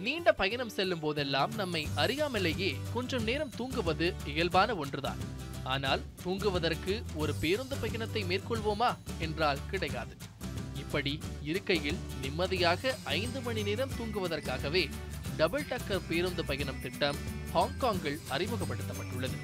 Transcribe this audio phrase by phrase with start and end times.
[0.00, 5.20] நீண்ட பயணம் செல்லும் போதெல்லாம் நம்மை அறியாமலேயே கொஞ்சம் நேரம் தூங்குவது இயல்பான ஒன்றுதான்.
[5.64, 10.16] ஆனால் தூங்குவதற்கு ஒரு பேருந்து பயணத்தை மேற்கொள்வோமா என்றால் கிடையாது.
[10.74, 14.84] இப்படி இருக்கையில் நிம்மதியாக ஐந்து மணி நேரம் தூங்குவதற்காகவே
[15.36, 17.16] டபுள் டக்கர் பேருந்து பயணம் திட்டம்
[17.54, 19.38] ஹாங்காங்கில் அறிமுகப்படுத்தப்பட்டுள்ளது.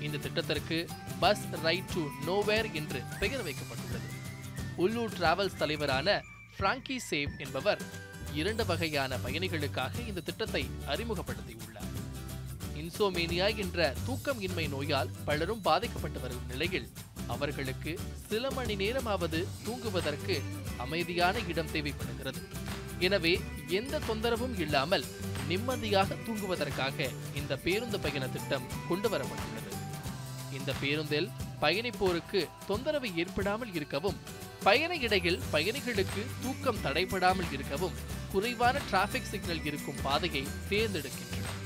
[0.00, 0.86] இந்த திட்டத்திற்கு
[1.20, 4.08] பஸ் ரைட் டு நோவேர் என்று பெயர் வைக்கப்பட்டுள்ளது.
[4.76, 6.22] உள்ளூர் டிராவல்ஸ் தலைவரான
[6.58, 7.82] பிராங்கி சேவ் என்பவர்
[8.40, 10.62] இரண்டு வகையான பயணிகளுக்காக இந்த திட்டத்தை
[10.92, 11.90] அறிமுகப்படுத்தியுள்ளார்.
[12.80, 16.88] இன்சோமேனியா என்ற தூக்கம் இன்மை நோயால் பலரும் பாதிக்கப்பட்டு வரும் நிலையில்
[17.34, 17.92] அவர்களுக்கு
[18.30, 20.34] சில மணி நேரமாவது தூங்குவதற்கு
[20.84, 22.40] அமைதியான இடம் தேவைப்படுகிறது.
[23.06, 23.34] எனவே
[23.78, 25.06] எந்த தொந்தரவும் இல்லாமல்
[25.48, 27.08] நிம்மதியாக தூங்குவதற்காக
[27.40, 29.70] இந்த பேருந்து பயண திட்டம் கொண்டு வரப்பட்டுள்ளது.
[30.58, 31.30] இந்த பேருந்தில்
[31.62, 32.40] பயணிப்போருக்கு
[32.70, 34.18] தொந்தரவு ஏற்படாமல் இருக்கவும்
[34.66, 37.96] பயண இடையில் பயணிகளுக்கு தூக்கம் தடைபடாமல் இருக்கவும்
[38.34, 41.58] குறைவான டிராஃபிக் சிக்னல் இருக்கும் பாதையை தேர்ந்தெடுக்கின்றனர்.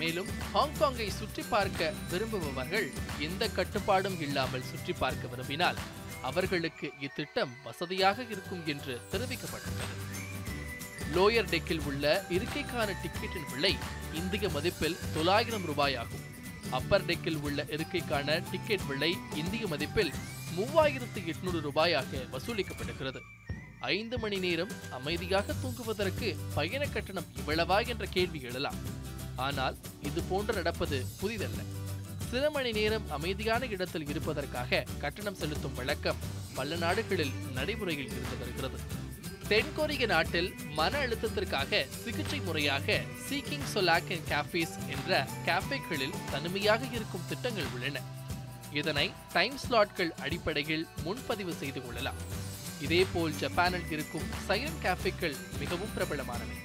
[0.00, 2.88] மேலும் ஹாங்காங்கை சுற்றி பார்க்க விரும்புபவர்கள்
[3.26, 5.78] எந்த கட்டுப்பாடும் இல்லாமல் சுற்றி பார்க்க விரும்பினால்
[6.22, 9.94] அவர்களுக்கு இத்திட்டம் வசதியாக இருக்கும் என்று தெரிவிக்கப்பட்டுள்ளது.
[11.14, 12.04] லோயர் டெக்கில் உள்ள
[12.36, 13.72] இருக்கைக்கான டிக்கெட்டின் விலை
[14.20, 16.24] இந்திய மதிப்பில் தொள்ளாயிரம் ரூபாய் ஆகும்
[16.78, 19.10] அப்பர் டெக்கில் உள்ள இருக்கைக்கான டிக்கெட் விலை
[19.42, 20.12] இந்திய மதிப்பில்
[20.56, 23.22] மூவாயிரத்து எட்நூறு ரூபாயாக வசூலிக்கப்படுகிறது.
[23.80, 28.74] ஐந்து மணி நேரம் அமைதியாக தூங்குவதற்கு பயண கட்டணம் இவ்வளவா என்ற கேள்வி எழலாம்.
[29.36, 31.62] ஆனால் இது போன்று நடப்பது புதிதல்ல.
[32.30, 36.16] சில மணி நேரம் அமைதியான இடத்தில் இருப்பதற்காக கட்டணம் செலுத்தும் வழக்கம்
[36.54, 39.04] பல நாடுகளில் நடைமுறையில் இருந்து வருகிறது.
[39.48, 47.70] தென்கொரிய நாட்டில் மன அழுத்தத்திற்காக சிகிச்சை முறையாக சீக்கிங் சொலாக் அண்ட் கேஃபேஸ் என்ற கேஃபேக்களில் தனிமையாக இருக்கும் திட்டங்கள்
[47.74, 48.00] உள்ளன.
[48.72, 52.14] இதனை டைம் ஸ்லாட்கள் அடிப்படையில் முன்பதிவு செய்து கொள்ளலாம்.
[52.80, 56.58] இதேபோல் ஜப்பானில் இருக்கும் சைலண்ட் கேஃபேக்கள் மிகவும் பிரபலமானவை.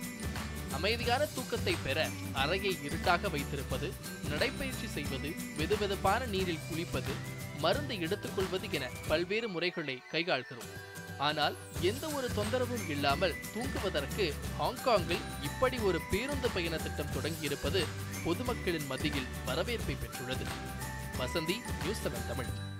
[0.73, 3.94] அமைதியான தூக்கத்தை பெற அறையை இருட்டாக வைத்திருப்பது
[4.30, 7.14] நடைப்பயிற்சி செய்வது வெதுவெதுப்பான நீரில் குளிப்பது
[7.59, 10.72] மருந்து எடுத்துக்கொள்வது என பல்வேறு முறைகளை கையாள்கிறோம்.
[11.17, 17.86] ஆனால் எந்த ஒரு தொந்தரவும் இல்லாமல் தூங்குவதற்கு ஹாங்காங்கில் இப்படி ஒரு பேருந்து பயண திட்டம் தொடங்கியிருப்பது
[18.23, 20.48] பொதுமக்களின் மத்தியில் வரவேற்பை பெற்றுள்ளது.
[21.17, 22.70] Vasanthi news seven Tamil.